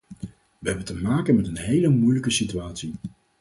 [0.59, 2.93] Wij hebben te maken met een hele moeilijke situatie.